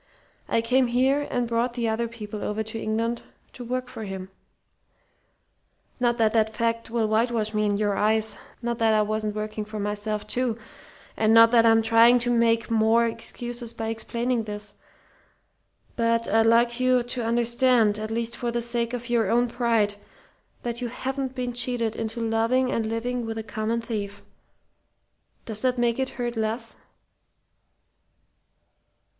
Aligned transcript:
I 0.49 0.61
came 0.61 0.87
here 0.87 1.27
and 1.29 1.47
brought 1.47 1.75
the 1.75 1.87
other 1.87 2.07
people 2.07 2.43
over 2.43 2.63
to 2.63 2.81
England 2.81 3.21
to 3.53 3.63
work 3.63 3.87
for 3.87 4.03
him. 4.03 4.31
"Not 5.99 6.17
that 6.17 6.33
that 6.33 6.55
fact 6.55 6.89
will 6.89 7.07
whitewash 7.07 7.53
me 7.53 7.65
in 7.67 7.77
your 7.77 7.95
eyes; 7.95 8.35
not 8.63 8.79
that 8.79 8.95
I 8.95 9.03
wasn't 9.03 9.35
working 9.35 9.63
for 9.63 9.79
myself, 9.79 10.25
too, 10.25 10.57
and 11.15 11.35
not 11.35 11.51
that 11.51 11.67
I'm 11.67 11.83
trying 11.83 12.17
to 12.17 12.31
make 12.31 12.71
more 12.71 13.05
excuses 13.05 13.73
by 13.75 13.89
explaining 13.89 14.45
this. 14.45 14.73
But 15.95 16.27
I'd 16.27 16.47
like 16.47 16.79
you 16.79 17.03
to 17.03 17.23
understand, 17.23 17.99
at 17.99 18.09
least 18.09 18.35
for 18.35 18.49
the 18.49 18.59
sake 18.59 18.93
of 18.93 19.07
your 19.07 19.29
own 19.29 19.47
pride, 19.49 19.93
that 20.63 20.81
you 20.81 20.87
haven't 20.87 21.35
been 21.35 21.53
cheated 21.53 21.95
into 21.95 22.19
loving 22.27 22.71
and 22.71 22.87
living 22.87 23.23
with 23.23 23.37
a 23.37 23.43
common 23.43 23.81
thief. 23.81 24.23
Does 25.45 25.61
that 25.61 25.77
make 25.77 25.99
it 25.99 26.09
hurt 26.17 26.35
less?" 26.35 26.75